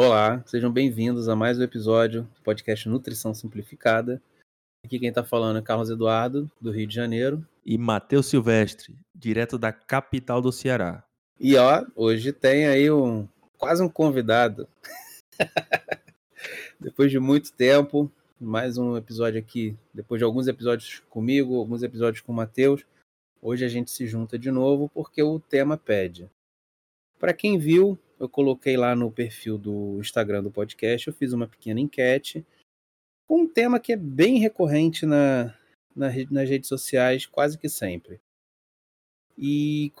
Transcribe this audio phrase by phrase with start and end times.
[0.00, 4.22] Olá, sejam bem-vindos a mais um episódio do podcast Nutrição Simplificada.
[4.86, 7.44] Aqui quem está falando é Carlos Eduardo, do Rio de Janeiro.
[7.66, 11.02] E Matheus Silvestre, direto da capital do Ceará.
[11.40, 13.26] E ó, hoje tem aí um
[13.56, 14.68] quase um convidado.
[16.78, 18.08] Depois de muito tempo,
[18.40, 22.86] mais um episódio aqui, depois de alguns episódios comigo, alguns episódios com o Matheus.
[23.42, 26.30] Hoje a gente se junta de novo porque o tema pede.
[27.18, 31.46] Para quem viu, eu coloquei lá no perfil do Instagram do podcast, eu fiz uma
[31.46, 32.44] pequena enquete
[33.26, 35.54] com um tema que é bem recorrente na,
[35.94, 38.20] na, nas redes sociais quase que sempre.
[39.36, 39.92] E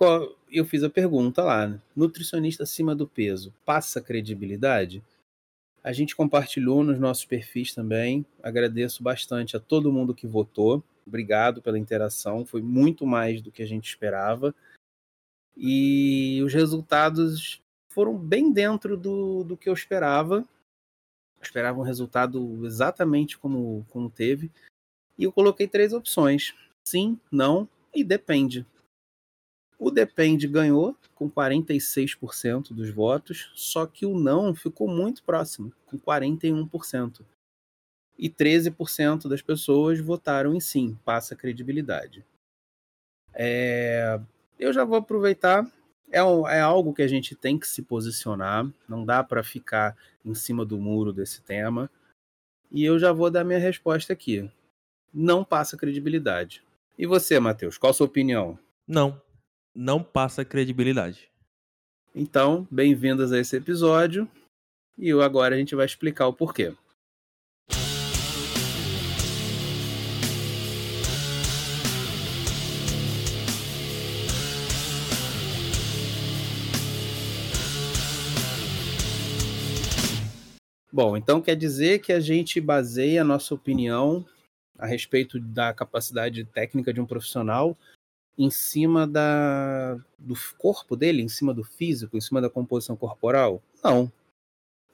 [0.50, 5.02] eu fiz a pergunta lá: nutricionista acima do peso passa credibilidade?
[5.84, 8.26] A gente compartilhou nos nossos perfis também.
[8.42, 10.82] Agradeço bastante a todo mundo que votou.
[11.06, 12.44] Obrigado pela interação.
[12.44, 14.54] Foi muito mais do que a gente esperava.
[15.56, 17.62] E os resultados
[17.98, 20.36] foram bem dentro do, do que eu esperava.
[20.36, 24.52] Eu esperava um resultado exatamente como, como teve.
[25.18, 26.54] E eu coloquei três opções:
[26.86, 28.64] sim, não e depende.
[29.76, 35.98] O depende ganhou com 46% dos votos, só que o não ficou muito próximo, com
[35.98, 37.24] 41%.
[38.16, 42.24] E 13% das pessoas votaram em sim, passa credibilidade.
[43.34, 44.20] É...
[44.56, 45.68] Eu já vou aproveitar.
[46.10, 50.34] É, é algo que a gente tem que se posicionar, não dá para ficar em
[50.34, 51.90] cima do muro desse tema.
[52.70, 54.50] E eu já vou dar minha resposta aqui.
[55.12, 56.62] Não passa credibilidade.
[56.98, 58.58] E você, Matheus, qual a sua opinião?
[58.86, 59.20] Não,
[59.74, 61.30] não passa credibilidade.
[62.14, 64.28] Então, bem-vindas a esse episódio.
[64.98, 66.74] E agora a gente vai explicar o porquê.
[80.90, 84.24] Bom, então quer dizer que a gente baseia a nossa opinião
[84.78, 87.76] a respeito da capacidade técnica de um profissional
[88.38, 93.60] em cima da, do corpo dele, em cima do físico, em cima da composição corporal?
[93.82, 94.10] Não.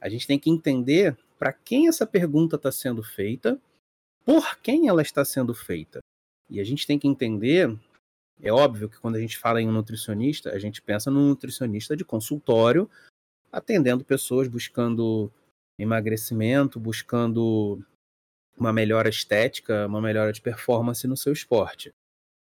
[0.00, 3.60] A gente tem que entender para quem essa pergunta está sendo feita,
[4.24, 6.00] por quem ela está sendo feita.
[6.48, 7.78] E a gente tem que entender,
[8.40, 11.94] é óbvio que quando a gente fala em um nutricionista, a gente pensa num nutricionista
[11.94, 12.90] de consultório,
[13.52, 15.30] atendendo pessoas buscando
[15.78, 17.84] emagrecimento, buscando
[18.56, 21.92] uma melhora estética, uma melhora de performance no seu esporte.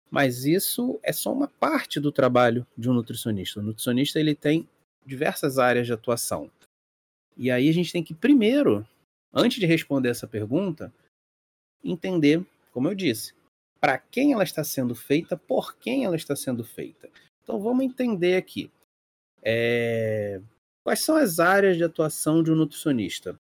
[0.09, 3.59] Mas isso é só uma parte do trabalho de um nutricionista.
[3.59, 4.67] O nutricionista ele tem
[5.05, 6.51] diversas áreas de atuação.
[7.37, 8.85] E aí a gente tem que primeiro,
[9.33, 10.93] antes de responder essa pergunta,
[11.83, 13.33] entender, como eu disse,
[13.79, 17.09] para quem ela está sendo feita, por quem ela está sendo feita.
[17.43, 18.69] Então vamos entender aqui.
[19.41, 20.41] É...
[20.83, 23.39] Quais são as áreas de atuação de um nutricionista?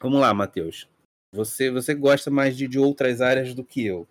[0.00, 0.88] Vamos lá, Matheus.
[1.32, 4.06] Você, você gosta mais de, de outras áreas do que eu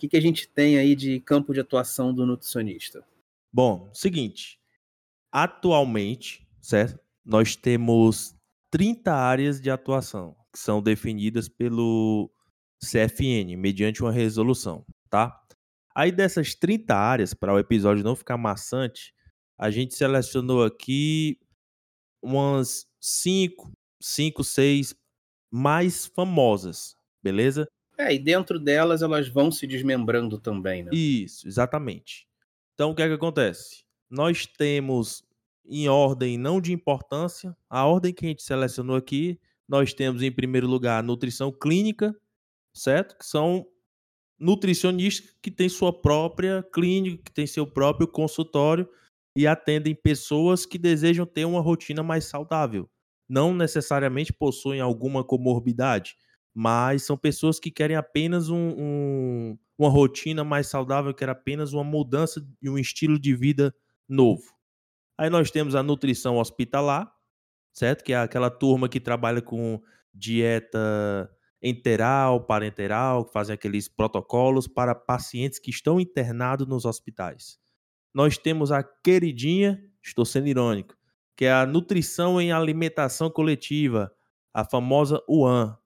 [0.00, 3.04] que, que a gente tem aí de campo de atuação do nutricionista?
[3.52, 4.58] Bom, seguinte.
[5.30, 6.98] Atualmente, certo?
[7.22, 8.34] Nós temos
[8.70, 12.30] 30 áreas de atuação que são definidas pelo
[12.82, 15.38] CFN, mediante uma resolução, tá?
[15.94, 19.12] Aí dessas 30 áreas, para o episódio não ficar maçante,
[19.58, 21.38] a gente selecionou aqui
[22.22, 24.94] umas 5, 5, 6
[25.50, 27.66] mais famosas, beleza?
[27.98, 30.90] É, e dentro delas elas vão se desmembrando também, né?
[30.92, 32.26] Isso, exatamente.
[32.74, 33.84] Então o que é que acontece?
[34.08, 35.22] Nós temos
[35.66, 39.38] em ordem não de importância, a ordem que a gente selecionou aqui,
[39.68, 42.14] nós temos em primeiro lugar a nutrição clínica,
[42.72, 43.16] certo?
[43.18, 43.66] Que são
[44.38, 48.88] nutricionistas que têm sua própria clínica, que têm seu próprio consultório
[49.36, 52.90] e atendem pessoas que desejam ter uma rotina mais saudável.
[53.28, 56.16] Não necessariamente possuem alguma comorbidade,
[56.54, 61.84] mas são pessoas que querem apenas um, um, uma rotina mais saudável, querem apenas uma
[61.84, 63.74] mudança e um estilo de vida
[64.08, 64.42] novo.
[65.16, 67.12] Aí nós temos a nutrição hospitalar,
[67.72, 68.02] certo?
[68.02, 69.80] Que é aquela turma que trabalha com
[70.12, 71.30] dieta
[71.62, 77.58] enteral, parenteral, que fazem aqueles protocolos para pacientes que estão internados nos hospitais.
[78.14, 80.96] Nós temos a queridinha, estou sendo irônico,
[81.36, 84.12] que é a nutrição em alimentação coletiva,
[84.52, 85.76] a famosa UAN,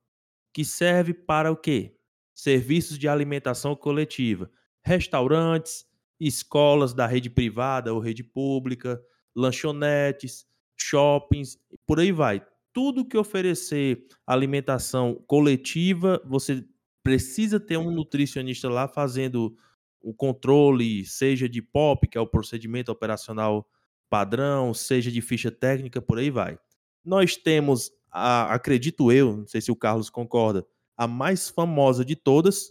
[0.53, 1.97] que serve para o quê?
[2.35, 4.51] Serviços de alimentação coletiva,
[4.83, 5.85] restaurantes,
[6.19, 9.01] escolas da rede privada ou rede pública,
[9.35, 12.45] lanchonetes, shoppings, por aí vai.
[12.73, 16.65] Tudo que oferecer alimentação coletiva, você
[17.03, 19.57] precisa ter um nutricionista lá fazendo
[20.05, 23.67] o controle, seja de POP, que é o procedimento operacional
[24.11, 26.59] padrão, seja de ficha técnica, por aí vai.
[27.03, 30.67] Nós temos, a, acredito eu, não sei se o Carlos concorda,
[30.97, 32.71] a mais famosa de todas,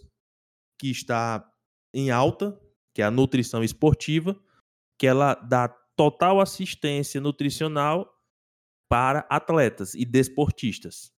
[0.78, 1.44] que está
[1.92, 2.58] em alta,
[2.94, 4.40] que é a nutrição esportiva,
[4.96, 8.08] que ela dá total assistência nutricional
[8.88, 11.12] para atletas e desportistas.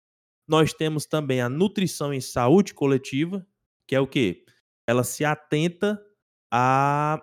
[0.48, 3.46] Nós temos também a nutrição em saúde coletiva,
[3.86, 4.46] que é o quê?
[4.86, 6.00] Ela se atenta
[6.58, 7.22] a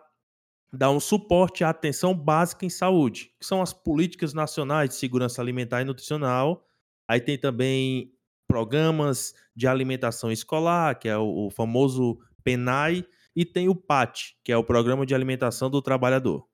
[0.72, 5.42] dar um suporte à atenção básica em saúde, que são as políticas nacionais de segurança
[5.42, 6.64] alimentar e nutricional.
[7.08, 8.14] Aí tem também
[8.48, 13.04] programas de alimentação escolar, que é o, famoso PENAI,
[13.36, 16.48] e tem o PAT, que é o Programa de Alimentação do Trabalhador.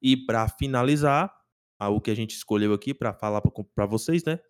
[0.00, 1.30] E para finalizar,
[1.78, 3.42] o que a gente escolheu aqui para falar
[3.74, 4.40] para vocês, né?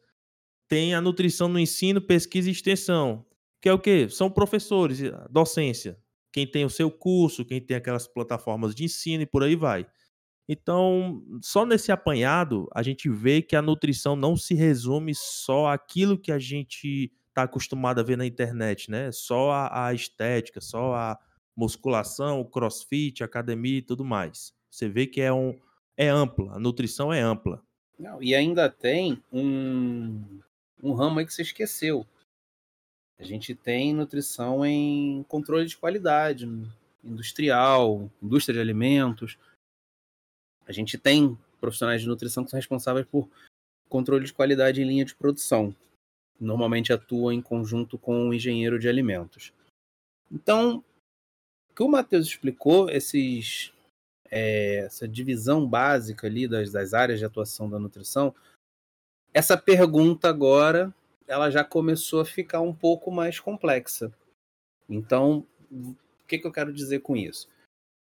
[0.69, 3.27] Tem a nutrição no ensino, pesquisa e extensão,
[3.61, 4.09] que é o quê?
[4.09, 5.99] São professores, docência,
[6.35, 9.87] quem tem o seu curso, quem tem aquelas plataformas de ensino e por aí vai.
[10.49, 16.19] Então, só nesse apanhado, a gente vê que a nutrição não se resume só àquilo
[16.19, 19.13] que a gente está acostumado a ver na internet, né?
[19.13, 21.17] Só a, a estética, só a
[21.57, 24.53] musculação, o crossfit, academia e tudo mais.
[24.69, 25.57] Você vê que é um,
[25.97, 27.63] é ampla, a nutrição é ampla.
[27.97, 30.21] Não, e ainda tem um,
[30.83, 32.05] um ramo aí que você esqueceu.
[33.19, 36.47] A gente tem nutrição em controle de qualidade,
[37.03, 39.39] industrial, indústria de alimentos.
[40.67, 43.29] A gente tem profissionais de nutrição que são responsáveis por
[43.89, 45.75] controle de qualidade em linha de produção.
[46.41, 49.53] Normalmente atuam em conjunto com o engenheiro de alimentos.
[50.31, 50.83] Então,
[51.71, 53.73] o que o Matheus explicou, esses
[54.31, 58.35] é, essa divisão básica ali das, das áreas de atuação da nutrição,
[59.33, 60.93] essa pergunta agora
[61.27, 64.13] ela já começou a ficar um pouco mais complexa.
[64.89, 65.95] Então, o
[66.27, 67.49] que, que eu quero dizer com isso?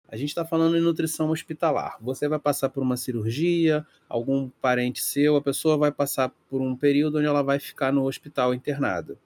[0.07, 1.97] A gente está falando em nutrição hospitalar.
[1.99, 6.75] Você vai passar por uma cirurgia, algum parente seu, a pessoa vai passar por um
[6.75, 9.17] período onde ela vai ficar no hospital internada.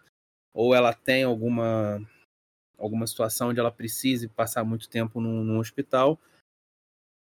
[0.54, 2.02] Ou ela tem alguma,
[2.78, 6.20] alguma situação onde ela precise passar muito tempo num, num hospital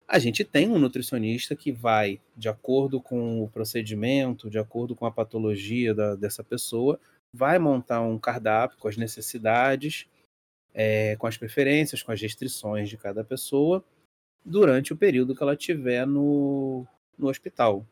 [0.08, 5.05] a gente tem um nutricionista que vai, de acordo com o procedimento, de acordo com
[5.05, 6.99] a patologia da, dessa pessoa,
[7.31, 10.06] vai montar um cardápio com as necessidades,
[10.72, 13.84] é, com as preferências, com as restrições de cada pessoa,
[14.43, 16.87] durante o período que ela tiver no,
[17.19, 17.84] no hospital.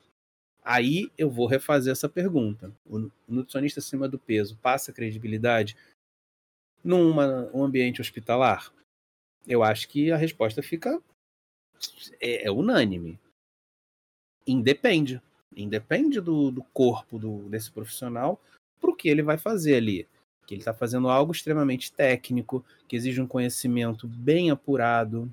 [0.65, 2.73] Aí eu vou refazer essa pergunta.
[2.87, 5.77] O nutricionista acima do peso passa credibilidade
[6.83, 7.15] num
[7.53, 8.73] um ambiente hospitalar?
[9.47, 11.01] Eu acho que a resposta fica
[12.21, 13.19] é, é unânime.
[14.47, 15.21] Independe.
[15.57, 18.41] Independe do, do corpo do, desse profissional
[18.81, 20.09] para o que ele vai fazer ali.
[20.47, 25.33] Que ele está fazendo algo extremamente técnico, que exige um conhecimento bem apurado.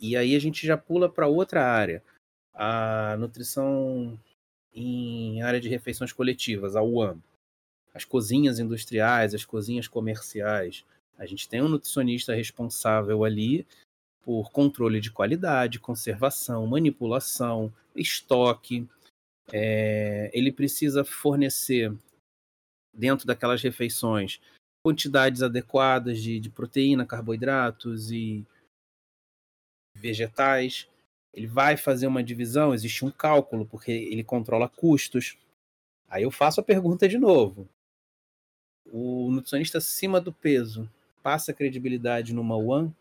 [0.00, 2.02] E aí a gente já pula para outra área.
[2.54, 4.18] A nutrição
[4.74, 7.18] em área de refeições coletivas, a UAM.
[7.94, 10.84] As cozinhas industriais, as cozinhas comerciais.
[11.18, 13.66] A gente tem um nutricionista responsável ali
[14.24, 18.88] por controle de qualidade, conservação, manipulação, estoque.
[19.52, 21.92] É, ele precisa fornecer,
[22.94, 24.40] dentro daquelas refeições,
[24.84, 28.44] quantidades adequadas de, de proteína, carboidratos e
[29.96, 30.88] vegetais.
[31.34, 35.36] Ele vai fazer uma divisão, existe um cálculo, porque ele controla custos.
[36.08, 37.68] Aí eu faço a pergunta de novo.
[38.90, 40.90] O nutricionista acima do peso
[41.22, 42.94] passa credibilidade numa One?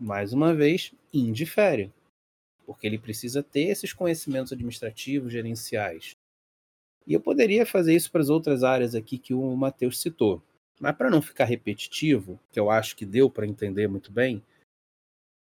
[0.00, 1.92] Mais uma vez, indifere,
[2.64, 6.12] porque ele precisa ter esses conhecimentos administrativos, gerenciais.
[7.06, 10.42] E eu poderia fazer isso para as outras áreas aqui que o Matheus citou.
[10.80, 14.42] Mas para não ficar repetitivo, que eu acho que deu para entender muito bem,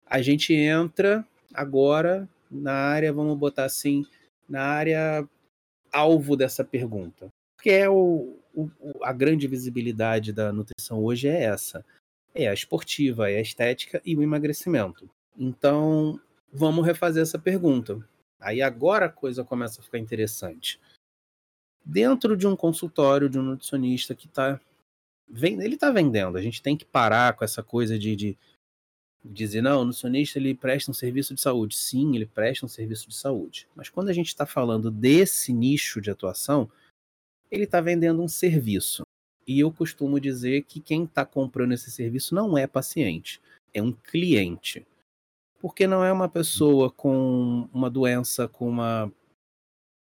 [0.05, 4.05] a gente entra agora na área, vamos botar assim,
[4.48, 5.27] na área
[5.91, 7.29] alvo dessa pergunta.
[7.62, 8.69] Que é o, o,
[9.01, 11.83] a grande visibilidade da nutrição hoje é essa
[12.34, 15.10] é a esportiva, é a estética e o emagrecimento.
[15.38, 16.20] Então,
[16.52, 18.08] vamos refazer essa pergunta.
[18.40, 20.80] Aí agora a coisa começa a ficar interessante.
[21.86, 24.60] Dentro de um consultório de um nutricionista que está
[25.42, 26.38] ele está vendendo.
[26.38, 28.38] A gente tem que parar com essa coisa de, de
[29.24, 31.75] dizer, não, o nutricionista ele presta um serviço de saúde.
[31.75, 33.68] Sim, ele presta um serviço de saúde.
[33.75, 36.70] Mas quando a gente está falando desse nicho de atuação,
[37.50, 39.04] ele está vendendo um serviço.
[39.47, 43.41] E eu costumo dizer que quem está comprando esse serviço não é paciente,
[43.73, 44.85] é um cliente.
[45.59, 49.12] Porque não é uma pessoa com uma doença, com uma,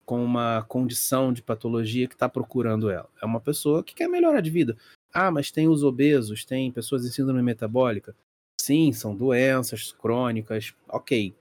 [0.05, 3.09] com uma condição de patologia que está procurando ela.
[3.21, 4.77] É uma pessoa que quer melhorar de vida.
[5.13, 8.17] Ah, mas tem os obesos, tem pessoas em síndrome metabólica.
[8.61, 11.35] Sim, são doenças crônicas, ok.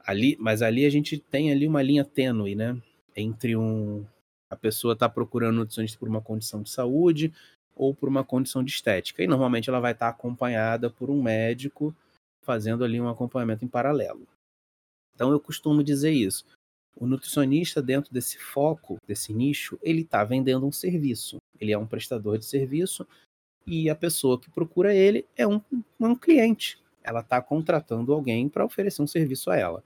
[0.00, 2.80] Ali, mas ali a gente tem ali uma linha tênue, né?
[3.16, 4.04] entre um
[4.50, 7.32] a pessoa está procurando nutricionista por uma condição de saúde
[7.74, 9.22] ou por uma condição de estética.
[9.22, 11.94] E normalmente ela vai estar tá acompanhada por um médico
[12.42, 14.26] fazendo ali um acompanhamento em paralelo.
[15.14, 16.44] Então eu costumo dizer isso.
[16.96, 21.38] O nutricionista dentro desse foco, desse nicho, ele está vendendo um serviço.
[21.60, 23.06] Ele é um prestador de serviço
[23.66, 25.60] e a pessoa que procura ele é um,
[26.00, 26.80] um cliente.
[27.02, 29.84] Ela está contratando alguém para oferecer um serviço a ela.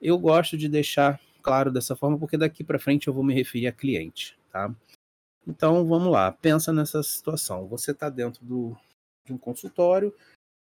[0.00, 3.66] Eu gosto de deixar claro dessa forma porque daqui para frente eu vou me referir
[3.66, 4.74] a cliente, tá?
[5.46, 7.68] Então vamos lá, pensa nessa situação.
[7.68, 8.74] Você está dentro do,
[9.26, 10.12] de um consultório,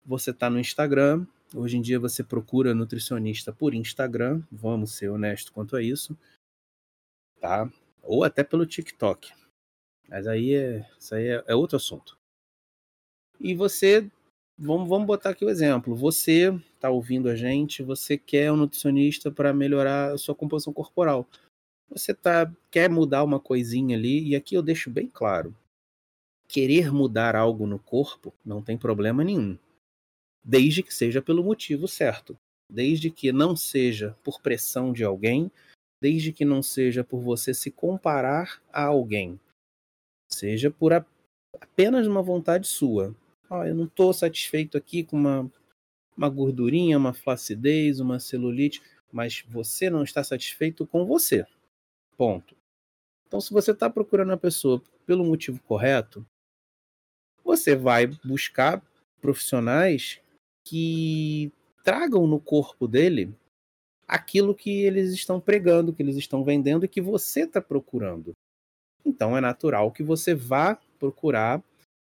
[0.05, 1.25] você está no Instagram.
[1.55, 6.17] Hoje em dia você procura nutricionista por Instagram, vamos ser honestos quanto a isso,
[7.39, 7.71] tá?
[8.01, 9.31] Ou até pelo TikTok.
[10.09, 12.17] Mas aí é, isso aí é, é outro assunto.
[13.39, 14.11] E você,
[14.57, 15.95] vamos, vamos botar aqui o exemplo.
[15.95, 21.27] Você está ouvindo a gente, você quer um nutricionista para melhorar a sua composição corporal.
[21.89, 25.55] Você tá, quer mudar uma coisinha ali, e aqui eu deixo bem claro:
[26.47, 29.57] querer mudar algo no corpo não tem problema nenhum,
[30.43, 32.37] desde que seja pelo motivo certo,
[32.69, 35.51] desde que não seja por pressão de alguém,
[36.01, 39.39] desde que não seja por você se comparar a alguém,
[40.31, 41.05] seja por a,
[41.61, 43.15] apenas uma vontade sua.
[43.49, 45.51] Oh, eu não estou satisfeito aqui com uma,
[46.17, 48.81] uma gordurinha, uma flacidez, uma celulite,
[49.11, 51.45] mas você não está satisfeito com você.
[52.17, 52.55] Ponto.
[53.27, 56.25] Então, se você está procurando a pessoa pelo motivo correto,
[57.43, 58.81] você vai buscar
[59.19, 60.19] profissionais
[60.65, 61.51] que
[61.83, 63.35] tragam no corpo dele
[64.07, 68.33] aquilo que eles estão pregando, que eles estão vendendo e que você está procurando.
[69.05, 71.63] Então é natural que você vá procurar.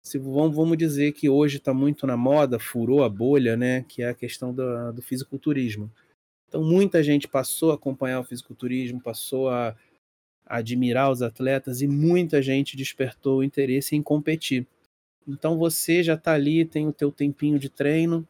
[0.07, 3.83] Se vamos dizer que hoje está muito na moda, furou a bolha, né?
[3.89, 5.91] Que é a questão do, do fisiculturismo.
[6.47, 9.75] Então muita gente passou a acompanhar o fisiculturismo, passou a
[10.45, 14.65] admirar os atletas e muita gente despertou o interesse em competir.
[15.27, 18.25] Então você já está ali, tem o teu tempinho de treino,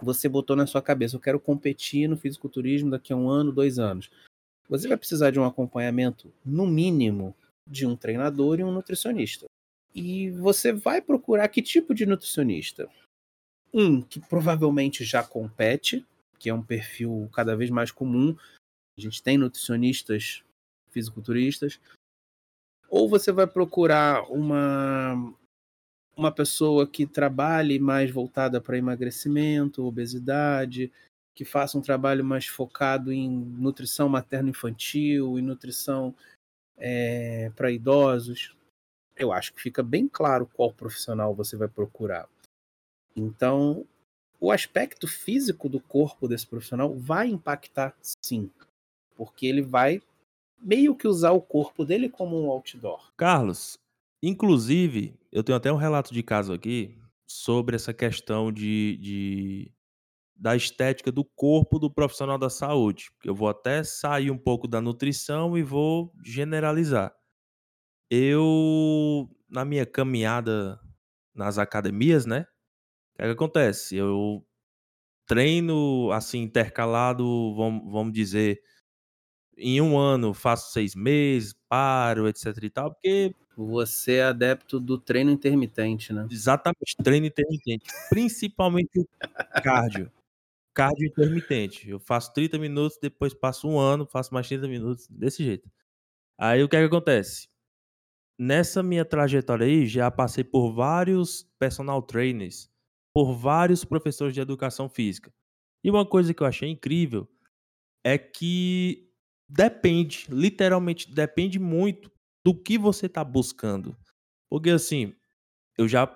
[0.00, 3.80] você botou na sua cabeça, eu quero competir no fisiculturismo daqui a um ano, dois
[3.80, 4.08] anos.
[4.68, 7.34] Você vai precisar de um acompanhamento, no mínimo,
[7.66, 9.45] de um treinador e um nutricionista.
[9.96, 12.86] E você vai procurar que tipo de nutricionista?
[13.72, 16.04] Um que provavelmente já compete,
[16.38, 18.36] que é um perfil cada vez mais comum.
[18.98, 20.44] A gente tem nutricionistas
[20.90, 21.80] fisiculturistas,
[22.90, 25.34] ou você vai procurar uma
[26.16, 30.90] uma pessoa que trabalhe mais voltada para emagrecimento, obesidade,
[31.34, 36.14] que faça um trabalho mais focado em nutrição materno-infantil e nutrição
[36.78, 38.55] é, para idosos.
[39.16, 42.28] Eu acho que fica bem claro qual profissional você vai procurar.
[43.16, 43.86] Então,
[44.38, 48.50] o aspecto físico do corpo desse profissional vai impactar sim,
[49.16, 50.02] porque ele vai
[50.58, 53.12] meio que usar o corpo dele como um outdoor.
[53.16, 53.78] Carlos,
[54.22, 59.72] inclusive, eu tenho até um relato de caso aqui sobre essa questão de, de
[60.38, 63.10] da estética do corpo do profissional da saúde.
[63.24, 67.15] Eu vou até sair um pouco da nutrição e vou generalizar.
[68.10, 70.80] Eu, na minha caminhada
[71.34, 72.42] nas academias, né?
[73.14, 73.96] O que, é que acontece?
[73.96, 74.46] Eu
[75.26, 77.24] treino assim intercalado,
[77.56, 78.62] vamos, vamos dizer,
[79.56, 83.34] em um ano faço seis meses, paro, etc e tal, porque...
[83.56, 86.26] Você é adepto do treino intermitente, né?
[86.30, 87.86] Exatamente, treino intermitente.
[88.10, 89.08] Principalmente o
[89.62, 90.12] cardio.
[90.74, 91.88] Cardio intermitente.
[91.90, 95.70] Eu faço 30 minutos, depois passo um ano, faço mais 30 minutos, desse jeito.
[96.38, 97.48] Aí o que é que acontece?
[98.38, 102.68] Nessa minha trajetória aí, já passei por vários personal trainers,
[103.14, 105.32] por vários professores de educação física.
[105.82, 107.28] E uma coisa que eu achei incrível
[108.04, 109.06] é que
[109.48, 112.10] Depende, literalmente depende muito
[112.44, 113.96] do que você está buscando.
[114.50, 115.14] Porque assim,
[115.78, 116.06] eu já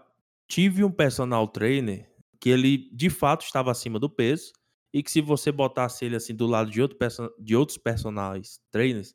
[0.49, 2.11] tive um personal trainer
[2.41, 4.53] que ele de fato estava acima do peso
[4.93, 6.99] e que se você botasse ele assim do lado de, outro
[7.39, 9.15] de outros personagens trainers,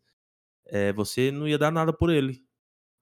[0.67, 2.44] é, você não ia dar nada por ele.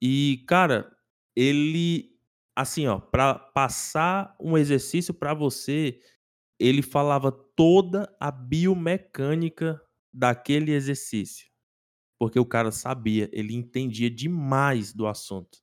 [0.05, 0.93] E cara,
[1.33, 2.12] ele
[2.53, 5.98] assim, ó, para passar um exercício para você,
[6.60, 9.81] ele falava toda a biomecânica
[10.13, 11.48] daquele exercício.
[12.19, 15.60] Porque o cara sabia, ele entendia demais do assunto.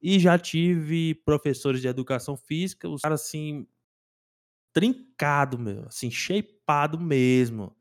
[0.00, 3.66] E já tive professores de educação física, os caras assim,
[4.72, 7.76] trincado, meu, assim, shapeado mesmo.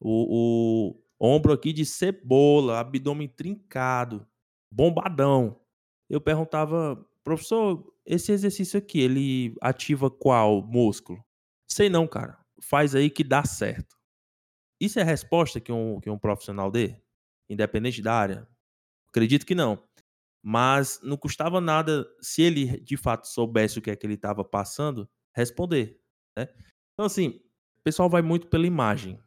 [0.00, 4.26] O, o ombro aqui de cebola, abdômen trincado,
[4.74, 5.60] bombadão.
[6.08, 11.24] Eu perguntava, professor, esse exercício aqui, ele ativa qual músculo?
[11.68, 12.38] Sei não, cara.
[12.60, 13.96] Faz aí que dá certo.
[14.80, 17.00] Isso é a resposta que um, que um profissional dê?
[17.48, 18.48] independente da área?
[19.08, 19.82] Acredito que não.
[20.42, 24.44] Mas não custava nada, se ele de fato soubesse o que é que ele estava
[24.44, 25.98] passando, responder,
[26.36, 26.48] né?
[26.92, 27.40] Então, assim,
[27.78, 29.18] o pessoal vai muito pela imagem,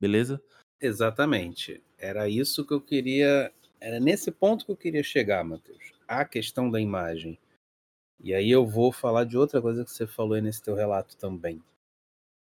[0.00, 0.42] beleza?
[0.80, 1.82] Exatamente.
[1.96, 3.52] Era isso que eu queria.
[3.80, 5.92] Era nesse ponto que eu queria chegar, Matheus.
[6.06, 7.38] A questão da imagem.
[8.20, 11.16] E aí eu vou falar de outra coisa que você falou aí nesse teu relato
[11.16, 11.62] também.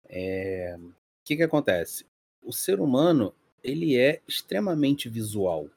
[0.08, 0.76] É...
[0.78, 0.92] O
[1.24, 2.06] que, que acontece?
[2.42, 5.68] O ser humano ele é extremamente visual.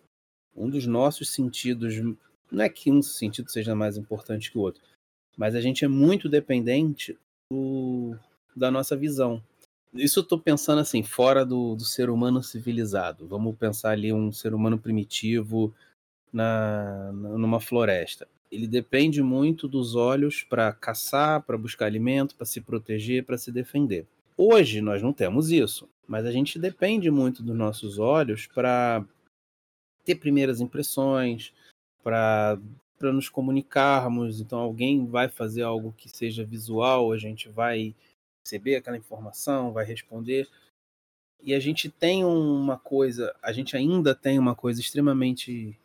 [0.55, 1.95] Um dos nossos sentidos,
[2.51, 4.83] não é que um sentido seja mais importante que o outro,
[5.37, 7.17] mas a gente é muito dependente
[7.51, 8.17] do,
[8.55, 9.43] da nossa visão.
[9.93, 13.27] Isso eu estou pensando assim, fora do, do ser humano civilizado.
[13.27, 15.73] Vamos pensar ali um ser humano primitivo
[16.31, 18.27] na, numa floresta.
[18.49, 23.51] Ele depende muito dos olhos para caçar, para buscar alimento, para se proteger, para se
[23.51, 24.05] defender.
[24.37, 29.05] Hoje nós não temos isso, mas a gente depende muito dos nossos olhos para
[30.05, 31.53] ter primeiras impressões,
[32.03, 32.57] para
[32.97, 34.39] para nos comunicarmos.
[34.39, 37.95] Então alguém vai fazer algo que seja visual, a gente vai
[38.45, 40.47] receber aquela informação, vai responder.
[41.41, 45.77] E a gente tem uma coisa, a gente ainda tem uma coisa extremamente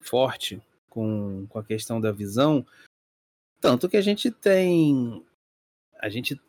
[0.00, 2.66] forte com, com a questão da visão,
[3.60, 5.24] tanto que a gente tem.
[5.98, 6.40] A gente.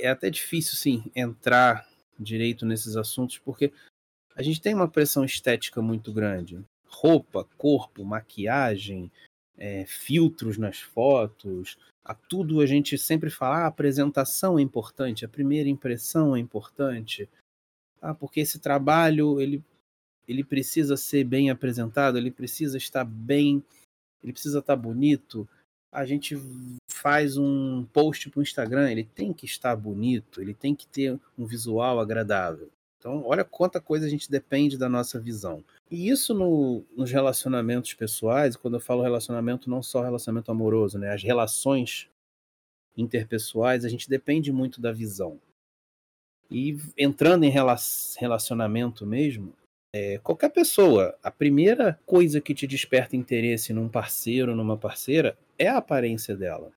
[0.00, 1.86] É até difícil, sim, entrar
[2.18, 3.72] direito nesses assuntos, porque
[4.36, 6.64] a gente tem uma pressão estética muito grande.
[6.86, 9.10] Roupa, corpo, maquiagem,
[9.58, 15.24] é, filtros nas fotos, a tudo a gente sempre fala, ah, a apresentação é importante,
[15.24, 17.28] a primeira impressão é importante.
[18.00, 19.64] Ah, porque esse trabalho ele,
[20.28, 23.64] ele precisa ser bem apresentado, ele precisa estar bem,
[24.22, 25.48] ele precisa estar bonito.
[25.90, 26.36] A gente
[26.90, 31.18] faz um post para o Instagram, ele tem que estar bonito, ele tem que ter
[31.38, 32.68] um visual agradável.
[32.98, 35.64] Então, olha quanta coisa a gente depende da nossa visão.
[35.90, 41.12] E isso no, nos relacionamentos pessoais, quando eu falo relacionamento, não só relacionamento amoroso, né?
[41.12, 42.08] As relações
[42.96, 45.40] interpessoais, a gente depende muito da visão.
[46.50, 49.54] E entrando em relacionamento mesmo,
[49.92, 55.68] é, qualquer pessoa, a primeira coisa que te desperta interesse num parceiro, numa parceira, é
[55.68, 56.72] a aparência dela.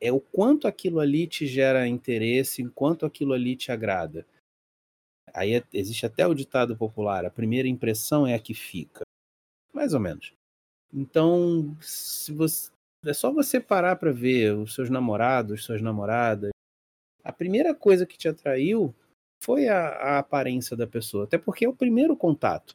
[0.00, 4.26] É o quanto aquilo ali te gera interesse, enquanto aquilo ali te agrada.
[5.34, 9.02] Aí é, existe até o ditado popular: a primeira impressão é a que fica.
[9.72, 10.32] Mais ou menos.
[10.92, 12.70] Então, se você,
[13.04, 16.50] é só você parar para ver os seus namorados, suas namoradas.
[17.24, 18.94] A primeira coisa que te atraiu
[19.42, 22.74] foi a, a aparência da pessoa, até porque é o primeiro contato.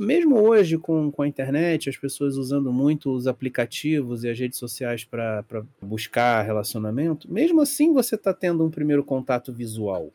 [0.00, 4.58] Mesmo hoje, com, com a internet, as pessoas usando muito os aplicativos e as redes
[4.58, 5.44] sociais para
[5.80, 10.12] buscar relacionamento, mesmo assim você está tendo um primeiro contato visual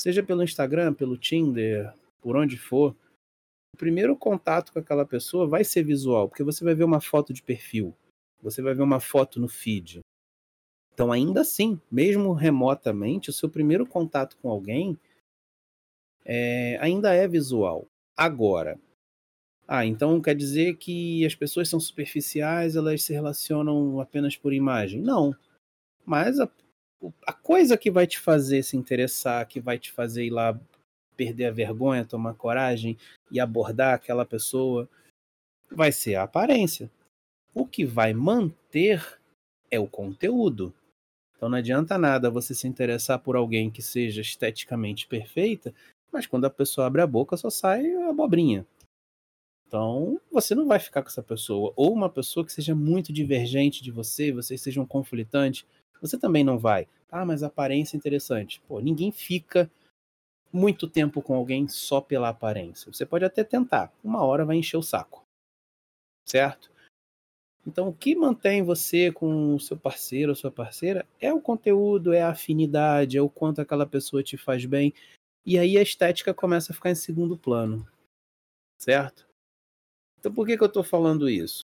[0.00, 2.96] seja pelo Instagram, pelo Tinder, por onde for,
[3.74, 7.32] o primeiro contato com aquela pessoa vai ser visual, porque você vai ver uma foto
[7.32, 7.94] de perfil,
[8.42, 10.00] você vai ver uma foto no feed.
[10.92, 14.98] Então, ainda assim, mesmo remotamente, o seu primeiro contato com alguém
[16.24, 17.86] é, ainda é visual.
[18.16, 18.78] Agora,
[19.66, 25.00] ah, então quer dizer que as pessoas são superficiais, elas se relacionam apenas por imagem?
[25.00, 25.34] Não.
[26.04, 26.50] Mas a,
[27.26, 30.58] a coisa que vai te fazer se interessar, que vai te fazer ir lá
[31.16, 32.96] perder a vergonha, tomar coragem
[33.30, 34.88] e abordar aquela pessoa,
[35.70, 36.90] vai ser a aparência.
[37.54, 39.18] O que vai manter
[39.70, 40.74] é o conteúdo.
[41.36, 45.74] Então não adianta nada você se interessar por alguém que seja esteticamente perfeita,
[46.12, 48.66] mas quando a pessoa abre a boca só sai abobrinha.
[49.66, 51.72] Então você não vai ficar com essa pessoa.
[51.76, 55.64] Ou uma pessoa que seja muito divergente de você, vocês sejam conflitantes
[56.00, 56.88] você também não vai.
[57.10, 58.60] Ah, mas aparência é interessante.
[58.68, 59.70] Pô, ninguém fica
[60.52, 62.92] muito tempo com alguém só pela aparência.
[62.92, 63.92] Você pode até tentar.
[64.02, 65.22] Uma hora vai encher o saco.
[66.26, 66.70] Certo?
[67.66, 72.12] Então, o que mantém você com o seu parceiro ou sua parceira é o conteúdo,
[72.12, 74.94] é a afinidade, é o quanto aquela pessoa te faz bem.
[75.44, 77.86] E aí a estética começa a ficar em segundo plano.
[78.78, 79.26] Certo?
[80.18, 81.62] Então, por que, que eu estou falando isso?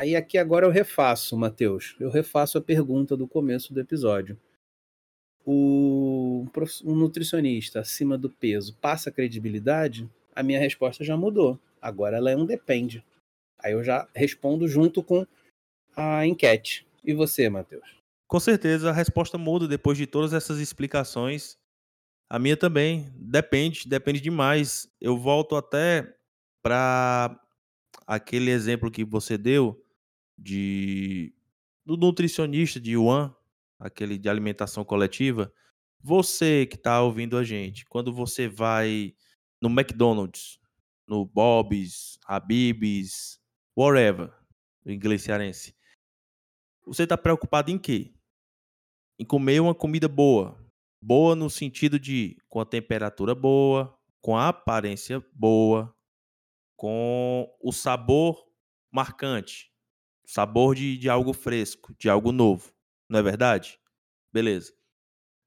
[0.00, 1.94] Aí aqui agora eu refaço, Matheus.
[2.00, 4.40] Eu refaço a pergunta do começo do episódio.
[5.44, 6.46] O
[6.82, 10.08] um nutricionista acima do peso passa credibilidade?
[10.34, 11.60] A minha resposta já mudou.
[11.82, 13.04] Agora ela é um depende.
[13.58, 15.26] Aí eu já respondo junto com
[15.94, 16.86] a enquete.
[17.04, 18.00] E você, Matheus?
[18.26, 21.58] Com certeza a resposta muda depois de todas essas explicações.
[22.26, 23.12] A minha também.
[23.16, 24.90] Depende, depende demais.
[24.98, 26.16] Eu volto até
[26.62, 27.38] para
[28.06, 29.78] aquele exemplo que você deu
[30.40, 31.34] de
[31.84, 33.34] do nutricionista de Yuan,
[33.78, 35.52] aquele de alimentação coletiva,
[36.00, 39.14] você que está ouvindo a gente, quando você vai
[39.60, 40.58] no McDonald's,
[41.06, 43.40] no Bob's, Habib's,
[43.76, 44.32] whatever,
[44.84, 45.76] o inglês cearense.
[46.86, 48.14] Você está preocupado em quê?
[49.18, 50.58] Em comer uma comida boa.
[51.02, 55.94] Boa no sentido de com a temperatura boa, com a aparência boa,
[56.76, 58.46] com o sabor
[58.90, 59.70] marcante,
[60.32, 62.72] sabor de, de algo fresco, de algo novo.
[63.08, 63.78] Não é verdade?
[64.32, 64.72] Beleza.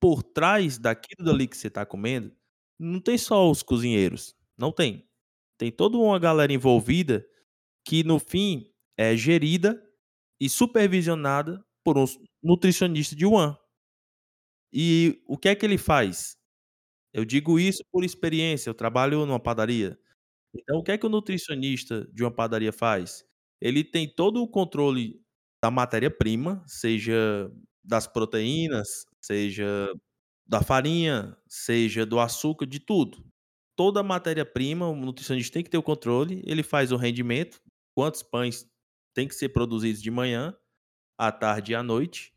[0.02, 2.34] Por trás daquilo dali que você está comendo,
[2.80, 4.36] não tem só os cozinheiros.
[4.58, 5.08] Não tem.
[5.58, 7.26] Tem toda uma galera envolvida
[7.86, 9.82] que, no fim, é gerida
[10.39, 12.06] e supervisionada por um
[12.43, 13.56] nutricionista de One.
[14.72, 16.38] E o que é que ele faz?
[17.13, 20.00] Eu digo isso por experiência, eu trabalho numa padaria.
[20.56, 23.26] Então, o que é que o nutricionista de uma padaria faz?
[23.63, 25.21] Ele tem todo o controle
[25.63, 27.49] da matéria-prima, seja
[27.84, 29.89] das proteínas, seja
[30.45, 33.26] da farinha, seja do açúcar, de tudo.
[33.78, 37.62] Toda a matéria-prima, o nutricionista tem que ter o controle, ele faz o rendimento,
[37.95, 38.67] quantos pães
[39.13, 40.54] tem que ser produzidos de manhã,
[41.17, 42.34] à tarde e à noite,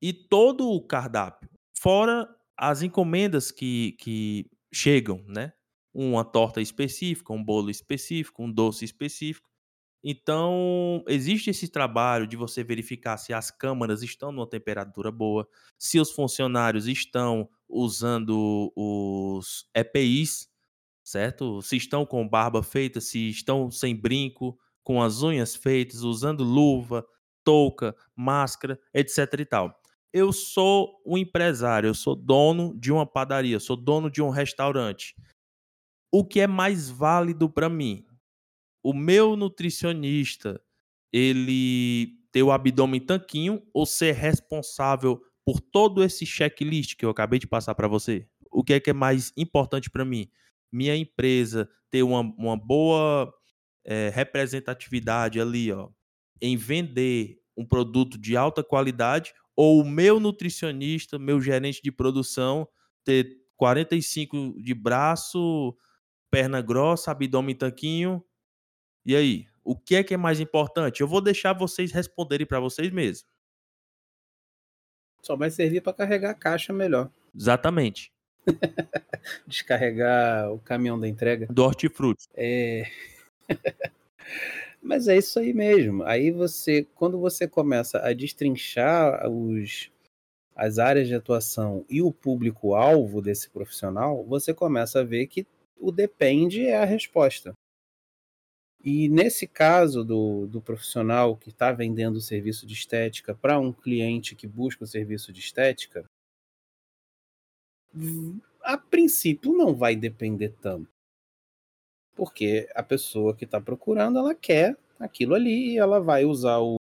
[0.00, 5.52] e todo o cardápio, fora as encomendas que, que chegam, né?
[5.92, 9.49] uma torta específica, um bolo específico, um doce específico.
[10.02, 15.46] Então, existe esse trabalho de você verificar se as câmaras estão numa temperatura boa,
[15.78, 20.48] se os funcionários estão usando os EPIs,
[21.04, 21.60] certo?
[21.62, 27.06] Se estão com barba feita, se estão sem brinco, com as unhas feitas, usando luva,
[27.44, 29.80] touca, máscara, etc e tal.
[30.12, 35.14] Eu sou um empresário, eu sou dono de uma padaria, sou dono de um restaurante
[36.10, 38.04] o que é mais válido para mim?
[38.82, 40.60] O meu nutricionista,
[41.12, 47.38] ele ter o abdômen tanquinho ou ser responsável por todo esse checklist que eu acabei
[47.38, 48.26] de passar para você?
[48.50, 50.30] O que é que é mais importante para mim?
[50.72, 53.32] Minha empresa ter uma, uma boa
[53.84, 55.88] é, representatividade ali, ó,
[56.40, 62.66] em vender um produto de alta qualidade ou o meu nutricionista, meu gerente de produção
[63.04, 65.76] ter 45 de braço,
[66.30, 68.24] perna grossa, abdômen tanquinho.
[69.10, 71.00] E aí, o que é que é mais importante?
[71.00, 73.26] Eu vou deixar vocês responderem para vocês mesmos.
[75.20, 77.10] Só vai servir para carregar a caixa melhor.
[77.34, 78.12] Exatamente.
[79.48, 81.48] Descarregar o caminhão da entrega.
[81.50, 82.28] Do hortifruti.
[82.36, 82.84] É.
[84.80, 86.04] Mas é isso aí mesmo.
[86.04, 89.90] Aí você, quando você começa a destrinchar os,
[90.54, 95.44] as áreas de atuação e o público-alvo desse profissional, você começa a ver que
[95.80, 97.56] o depende é a resposta.
[98.82, 103.72] E nesse caso do, do profissional que está vendendo o serviço de estética para um
[103.72, 106.04] cliente que busca o serviço de estética,
[108.62, 110.88] a princípio não vai depender tanto.
[112.14, 116.76] Porque a pessoa que está procurando, ela quer aquilo ali e ela vai usar o,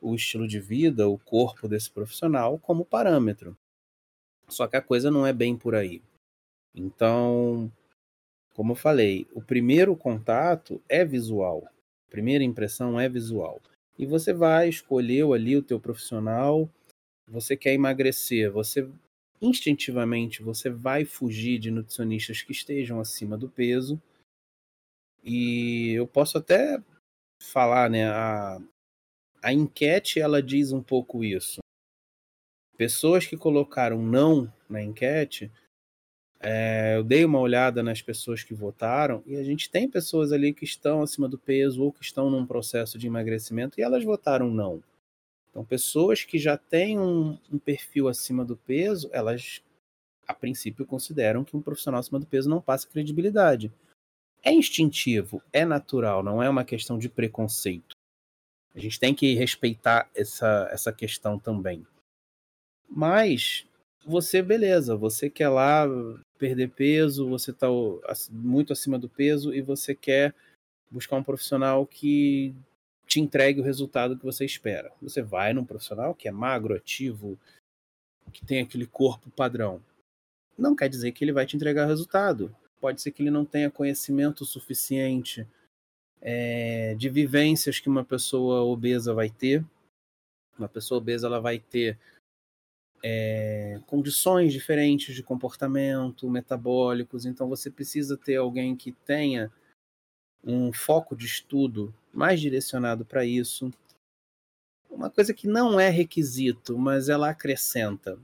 [0.00, 3.56] o estilo de vida, o corpo desse profissional como parâmetro.
[4.48, 6.02] Só que a coisa não é bem por aí.
[6.74, 7.72] Então,
[8.56, 11.62] como eu falei, o primeiro contato é visual.
[12.08, 13.60] A primeira impressão é visual.
[13.98, 16.66] E você vai, escolheu ali o teu profissional,
[17.28, 18.88] você quer emagrecer, você
[19.42, 24.00] instintivamente você vai fugir de nutricionistas que estejam acima do peso.
[25.22, 26.82] E eu posso até
[27.42, 28.58] falar, né, a,
[29.42, 31.60] a enquete ela diz um pouco isso.
[32.78, 35.52] Pessoas que colocaram não na enquete
[36.40, 40.52] é, eu dei uma olhada nas pessoas que votaram e a gente tem pessoas ali
[40.52, 44.50] que estão acima do peso ou que estão num processo de emagrecimento e elas votaram
[44.50, 44.82] não.
[45.50, 49.62] Então, pessoas que já têm um, um perfil acima do peso, elas
[50.28, 53.72] a princípio consideram que um profissional acima do peso não passa credibilidade.
[54.42, 57.94] É instintivo, é natural, não é uma questão de preconceito.
[58.74, 61.86] A gente tem que respeitar essa, essa questão também.
[62.88, 63.66] Mas
[64.04, 65.86] você, beleza, você quer lá
[66.38, 67.66] perder peso, você está
[68.30, 70.34] muito acima do peso e você quer
[70.90, 72.54] buscar um profissional que
[73.06, 74.92] te entregue o resultado que você espera.
[75.00, 77.38] Você vai num profissional que é magro, ativo,
[78.32, 79.82] que tem aquele corpo padrão.
[80.58, 82.54] Não quer dizer que ele vai te entregar resultado.
[82.80, 85.46] Pode ser que ele não tenha conhecimento suficiente
[86.20, 89.64] é, de vivências que uma pessoa obesa vai ter.
[90.58, 91.98] Uma pessoa obesa ela vai ter
[93.08, 99.52] é, condições diferentes de comportamento, metabólicos, então você precisa ter alguém que tenha
[100.42, 103.70] um foco de estudo mais direcionado para isso.
[104.90, 108.18] Uma coisa que não é requisito, mas ela acrescenta.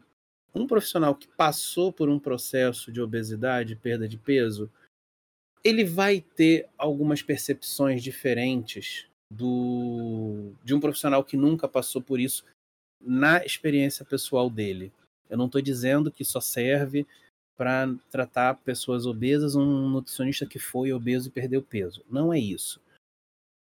[0.53, 4.69] Um profissional que passou por um processo de obesidade, perda de peso,
[5.63, 12.45] ele vai ter algumas percepções diferentes do de um profissional que nunca passou por isso
[13.03, 14.93] na experiência pessoal dele.
[15.29, 17.07] Eu não estou dizendo que só serve
[17.57, 22.05] para tratar pessoas obesas um nutricionista que foi obeso e perdeu peso.
[22.11, 22.81] Não é isso.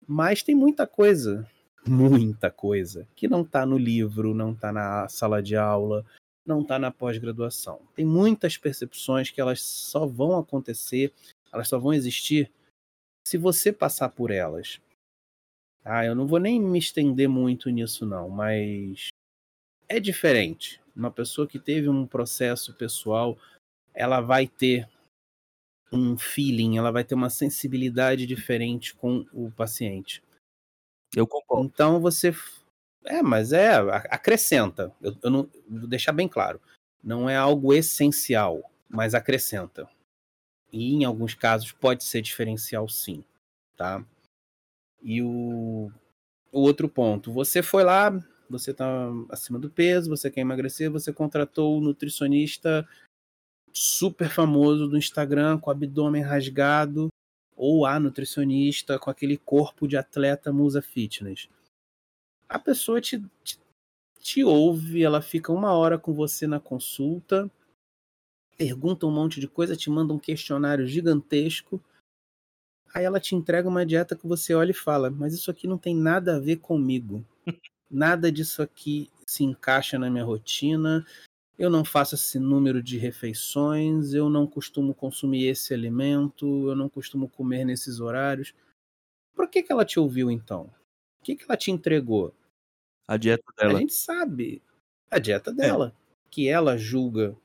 [0.07, 1.47] Mas tem muita coisa,
[1.85, 6.05] muita coisa, que não está no livro, não está na sala de aula,
[6.45, 7.81] não está na pós-graduação.
[7.95, 11.13] Tem muitas percepções que elas só vão acontecer,
[11.51, 12.51] elas só vão existir
[13.25, 14.81] se você passar por elas.
[15.85, 19.09] Ah, eu não vou nem me estender muito nisso não, mas
[19.89, 20.81] é diferente.
[20.95, 23.37] Uma pessoa que teve um processo pessoal,
[23.93, 24.87] ela vai ter
[25.91, 30.23] um feeling, ela vai ter uma sensibilidade diferente com o paciente.
[31.15, 31.65] Eu concordo.
[31.65, 32.33] Então você
[33.05, 33.75] é, mas é,
[34.09, 34.93] acrescenta.
[35.01, 36.59] Eu, eu não vou deixar bem claro.
[37.03, 39.89] Não é algo essencial, mas acrescenta.
[40.71, 43.23] E em alguns casos pode ser diferencial sim,
[43.75, 44.03] tá?
[45.03, 45.91] E o,
[46.51, 48.11] o outro ponto, você foi lá,
[48.49, 52.87] você está acima do peso, você quer emagrecer, você contratou o um nutricionista
[53.73, 57.09] super famoso do Instagram com abdômen rasgado
[57.55, 61.49] ou a nutricionista com aquele corpo de atleta musa fitness
[62.53, 63.59] a pessoa te, te,
[64.19, 67.49] te ouve, ela fica uma hora com você na consulta,
[68.55, 71.83] pergunta um monte de coisa, te manda um questionário gigantesco.
[72.93, 75.77] Aí ela te entrega uma dieta que você olha e fala: Mas isso aqui não
[75.77, 77.25] tem nada a ver comigo.
[77.89, 81.05] Nada disso aqui se encaixa na minha rotina.
[81.57, 84.13] Eu não faço esse número de refeições.
[84.13, 86.69] Eu não costumo consumir esse alimento.
[86.69, 88.53] Eu não costumo comer nesses horários.
[89.35, 90.71] Por que, que ela te ouviu então?
[91.19, 92.33] O que, que ela te entregou?
[93.07, 93.77] A dieta dela.
[93.77, 94.61] A gente sabe
[95.13, 95.53] a dieta é.
[95.53, 96.27] dela, é.
[96.29, 97.35] que ela julga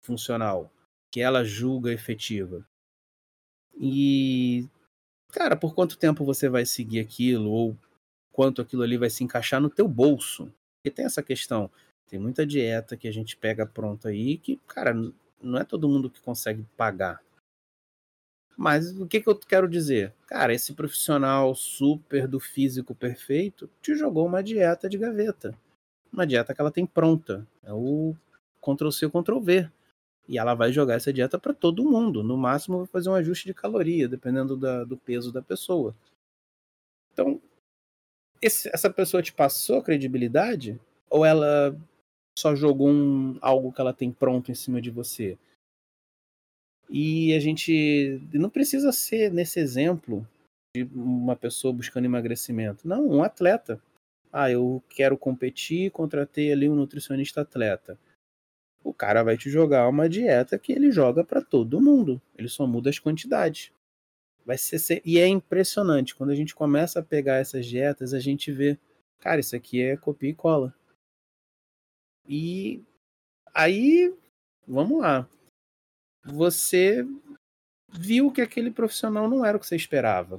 [0.00, 0.72] funcional,
[1.10, 2.66] que ela julga efetiva.
[3.80, 4.68] E,
[5.32, 7.76] cara, por quanto tempo você vai seguir aquilo ou
[8.30, 10.52] quanto aquilo ali vai se encaixar no teu bolso?
[10.76, 11.70] Porque tem essa questão.
[12.08, 14.94] Tem muita dieta que a gente pega pronta aí que, cara,
[15.40, 17.22] não é todo mundo que consegue pagar.
[18.56, 20.12] Mas o que, que eu quero dizer?
[20.26, 25.58] Cara, esse profissional super do físico perfeito te jogou uma dieta de gaveta.
[26.12, 27.46] Uma dieta que ela tem pronta.
[27.62, 28.14] É o
[28.60, 29.70] Ctrl-C, Ctrl-V.
[30.32, 32.22] E ela vai jogar essa dieta para todo mundo.
[32.22, 35.94] No máximo, vai fazer um ajuste de caloria, dependendo da, do peso da pessoa.
[37.12, 37.38] Então,
[38.40, 40.80] esse, essa pessoa te passou credibilidade?
[41.10, 41.78] Ou ela
[42.38, 45.36] só jogou um, algo que ela tem pronto em cima de você?
[46.88, 50.26] E a gente não precisa ser nesse exemplo
[50.74, 52.88] de uma pessoa buscando emagrecimento.
[52.88, 53.78] Não, um atleta.
[54.32, 57.98] Ah, eu quero competir, contratei ali um nutricionista atleta.
[58.84, 62.20] O cara vai te jogar uma dieta que ele joga para todo mundo.
[62.36, 63.72] Ele só muda as quantidades.
[64.44, 68.50] Vai ser, e é impressionante quando a gente começa a pegar essas dietas, a gente
[68.50, 68.76] vê,
[69.20, 70.74] cara, isso aqui é copia e cola.
[72.26, 72.82] E
[73.54, 74.12] aí,
[74.66, 75.28] vamos lá
[76.24, 77.04] você
[77.88, 80.36] viu que aquele profissional não era o que você esperava.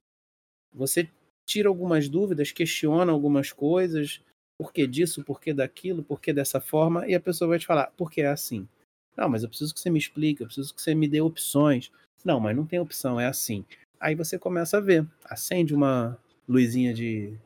[0.73, 1.09] Você
[1.45, 4.21] tira algumas dúvidas, questiona algumas coisas,
[4.57, 7.65] por que disso, por que daquilo, por que dessa forma, e a pessoa vai te
[7.65, 8.67] falar, porque é assim.
[9.15, 11.91] Não, mas eu preciso que você me explique, eu preciso que você me dê opções.
[12.23, 13.65] Não, mas não tem opção, é assim.
[13.99, 17.37] Aí você começa a ver, acende uma luzinha de,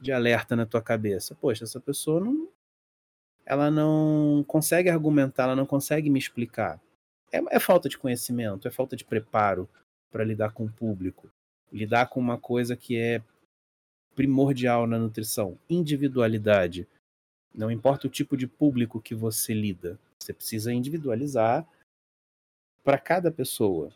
[0.00, 1.34] de alerta na tua cabeça.
[1.34, 2.48] Poxa, essa pessoa não.
[3.44, 6.80] Ela não consegue argumentar, ela não consegue me explicar
[7.32, 9.68] é, é falta de conhecimento, é falta de preparo
[10.10, 11.30] para lidar com o público,
[11.72, 13.22] lidar com uma coisa que é
[14.20, 16.86] primordial na nutrição, individualidade.
[17.54, 21.66] Não importa o tipo de público que você lida, você precisa individualizar
[22.84, 23.90] para cada pessoa.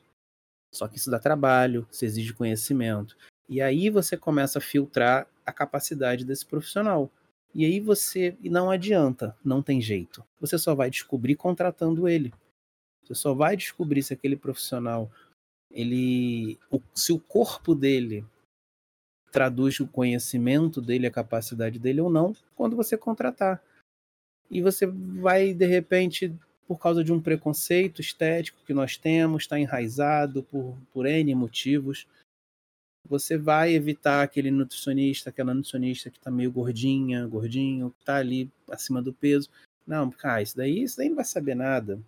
[0.72, 3.18] Só que isso dá trabalho, isso exige conhecimento.
[3.46, 7.10] E aí você começa a filtrar a capacidade desse profissional.
[7.54, 8.34] E aí você.
[8.40, 10.24] E não adianta, não tem jeito.
[10.40, 12.32] Você só vai descobrir contratando ele.
[13.02, 15.12] Você só vai descobrir se aquele profissional,
[15.70, 16.58] ele,
[16.94, 18.24] se o corpo dele
[19.34, 23.60] traduz o conhecimento dele, a capacidade dele ou não, quando você contratar.
[24.50, 26.32] E você vai, de repente,
[26.66, 32.06] por causa de um preconceito estético que nós temos, está enraizado por, por N motivos,
[33.06, 38.48] você vai evitar aquele nutricionista, aquela nutricionista que está meio gordinha, gordinho, que está ali
[38.70, 39.50] acima do peso.
[39.86, 42.00] Não, cara, isso daí, isso daí não vai saber nada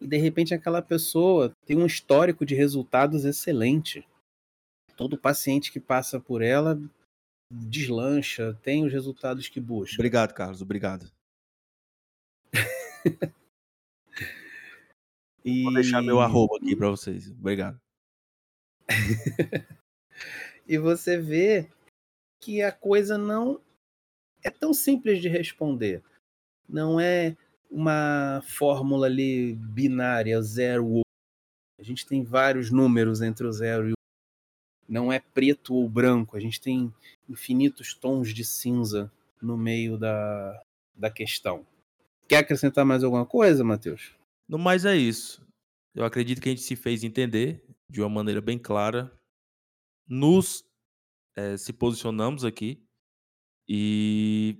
[0.00, 4.06] e de repente aquela pessoa tem um histórico de resultados excelente.
[4.96, 6.78] Todo paciente que passa por ela
[7.50, 9.94] deslancha, tem os resultados que busca.
[9.94, 11.10] Obrigado, Carlos, obrigado.
[15.44, 15.62] e...
[15.62, 17.30] Vou deixar meu arroba aqui para vocês.
[17.30, 17.80] Obrigado.
[20.66, 21.70] e você vê
[22.40, 23.60] que a coisa não
[24.42, 26.02] é tão simples de responder.
[26.68, 27.36] Não é
[27.70, 31.02] uma fórmula ali binária, zero ou
[31.78, 33.95] a gente tem vários números entre o zero e o
[34.88, 36.92] não é preto ou branco, a gente tem
[37.28, 40.62] infinitos tons de cinza no meio da,
[40.94, 41.66] da questão.
[42.28, 44.14] Quer acrescentar mais alguma coisa, Matheus?
[44.48, 45.46] No mais é isso.
[45.94, 49.12] Eu acredito que a gente se fez entender de uma maneira bem clara.
[50.08, 50.64] Nos
[51.36, 52.82] é, se posicionamos aqui
[53.68, 54.58] e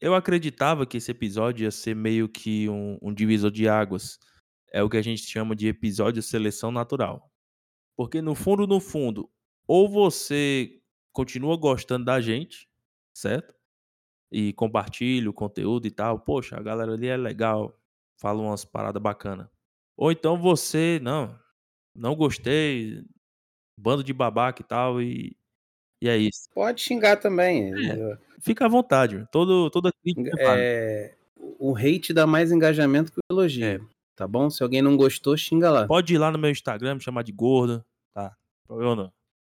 [0.00, 4.18] eu acreditava que esse episódio ia ser meio que um, um divisor de águas.
[4.72, 7.30] É o que a gente chama de episódio seleção natural.
[7.98, 9.28] Porque no fundo, no fundo,
[9.66, 10.80] ou você
[11.12, 12.68] continua gostando da gente,
[13.12, 13.52] certo?
[14.30, 16.20] E compartilha o conteúdo e tal.
[16.20, 17.76] Poxa, a galera ali é legal,
[18.16, 19.48] fala umas paradas bacanas.
[19.96, 21.36] Ou então você, não,
[21.92, 23.02] não gostei,
[23.76, 25.36] bando de babaca e tal, e,
[26.00, 26.48] e é isso.
[26.54, 27.72] Pode xingar também.
[27.74, 31.16] É, fica à vontade, todo, toda crítica é,
[31.58, 33.64] O hate dá mais engajamento que o elogio.
[33.64, 33.97] É.
[34.18, 34.50] Tá bom?
[34.50, 35.86] Se alguém não gostou, xinga lá.
[35.86, 38.36] Pode ir lá no meu Instagram, me chamar de gorda, tá?
[38.66, 39.12] Problema não.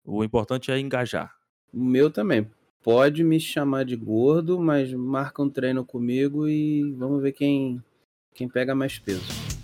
[0.05, 1.33] O importante é engajar.
[1.73, 2.45] O meu também.
[2.83, 7.81] Pode me chamar de gordo, mas marca um treino comigo e vamos ver quem,
[8.35, 9.58] quem pega mais peso.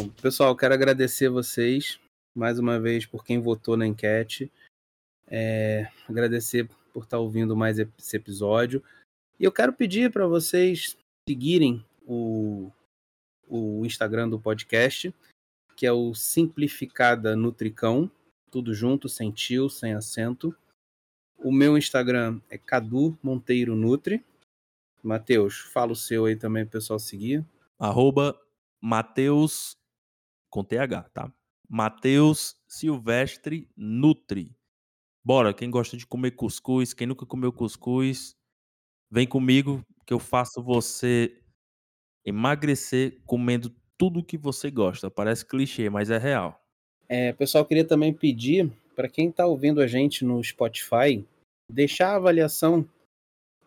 [0.00, 1.98] Bom, pessoal, quero agradecer vocês
[2.32, 4.48] mais uma vez por quem votou na enquete.
[5.26, 8.80] É, agradecer por estar ouvindo mais esse episódio.
[9.40, 10.96] E eu quero pedir para vocês
[11.28, 12.70] seguirem o,
[13.48, 15.12] o Instagram do podcast,
[15.74, 18.08] que é o Simplificada Nutricão,
[18.52, 20.54] tudo junto, sem tio, sem acento.
[21.36, 24.24] O meu Instagram é Cadu Monteiro Nutri.
[25.02, 27.44] Matheus, fala o seu aí também para o pessoal seguir.
[27.80, 28.40] Arroba
[28.80, 29.76] Mateus
[30.50, 31.32] com TH, tá?
[31.68, 34.56] Matheus Silvestre Nutri.
[35.24, 38.34] Bora, quem gosta de comer cuscuz, quem nunca comeu cuscuz,
[39.10, 41.38] vem comigo que eu faço você
[42.24, 45.10] emagrecer comendo tudo que você gosta.
[45.10, 46.64] Parece clichê, mas é real.
[47.08, 51.24] É, pessoal, queria também pedir para quem está ouvindo a gente no Spotify,
[51.70, 52.88] deixar a avaliação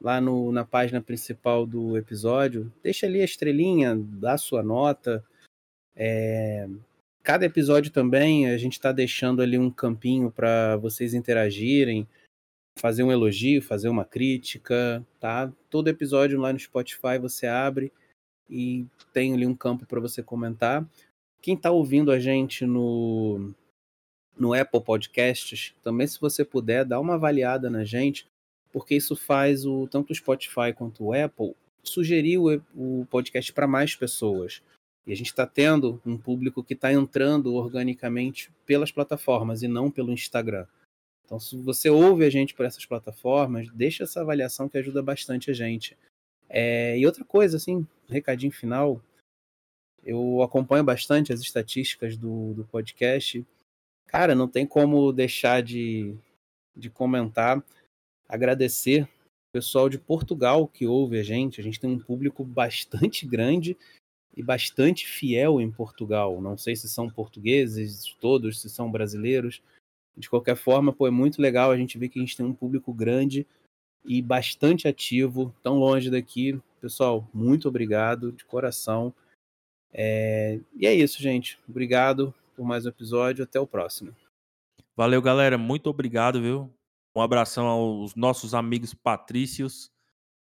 [0.01, 2.71] lá no, na página principal do episódio.
[2.81, 5.23] Deixa ali a estrelinha, dá a sua nota.
[5.95, 6.67] É,
[7.23, 12.07] Cada episódio também a gente está deixando ali um campinho para vocês interagirem,
[12.79, 15.53] fazer um elogio, fazer uma crítica, tá?
[15.69, 17.91] Todo episódio lá no Spotify você abre
[18.49, 20.87] e tem ali um campo para você comentar.
[21.43, 23.53] Quem está ouvindo a gente no,
[24.35, 28.25] no Apple Podcasts, também se você puder, dá uma avaliada na gente,
[28.71, 33.67] porque isso faz o tanto o Spotify quanto o Apple sugerir o, o podcast para
[33.67, 34.63] mais pessoas.
[35.05, 39.89] E a gente está tendo um público que está entrando organicamente pelas plataformas e não
[39.89, 40.67] pelo Instagram.
[41.25, 45.49] Então, se você ouve a gente por essas plataformas, deixa essa avaliação que ajuda bastante
[45.49, 45.97] a gente.
[46.49, 49.01] É, e outra coisa, assim, recadinho final,
[50.03, 53.45] eu acompanho bastante as estatísticas do, do podcast.
[54.07, 56.13] Cara, não tem como deixar de,
[56.75, 57.63] de comentar,
[58.27, 61.61] agradecer o pessoal de Portugal que ouve a gente.
[61.61, 63.77] A gente tem um público bastante grande
[64.35, 66.41] e bastante fiel em Portugal.
[66.41, 69.61] Não sei se são portugueses todos, se são brasileiros.
[70.15, 72.53] De qualquer forma, pô, é muito legal a gente ver que a gente tem um
[72.53, 73.45] público grande
[74.05, 76.59] e bastante ativo, tão longe daqui.
[76.79, 79.13] Pessoal, muito obrigado de coração.
[79.93, 80.59] É...
[80.75, 81.59] E é isso, gente.
[81.67, 83.43] Obrigado por mais um episódio.
[83.43, 84.15] Até o próximo.
[84.95, 85.57] Valeu, galera.
[85.57, 86.69] Muito obrigado, viu?
[87.15, 89.91] Um abração aos nossos amigos patrícios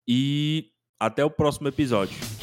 [0.08, 0.70] e
[1.00, 2.41] até o próximo episódio.